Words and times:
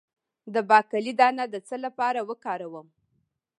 د 0.53 0.55
باقلي 0.69 1.13
دانه 1.19 1.45
د 1.53 1.55
څه 1.67 1.75
لپاره 1.85 2.19
وکاروم؟ 2.29 2.87